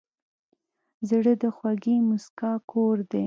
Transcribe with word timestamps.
زړه 1.09 1.33
د 1.41 1.43
خوږې 1.55 1.95
موسکا 2.07 2.51
کور 2.71 2.97
دی. 3.11 3.19